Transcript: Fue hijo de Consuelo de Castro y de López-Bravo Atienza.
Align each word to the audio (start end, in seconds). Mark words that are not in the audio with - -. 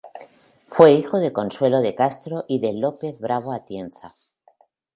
Fue 0.67 0.93
hijo 0.93 1.19
de 1.19 1.31
Consuelo 1.31 1.79
de 1.79 1.93
Castro 1.93 2.43
y 2.47 2.57
de 2.57 2.73
López-Bravo 2.73 3.53
Atienza. 3.53 4.15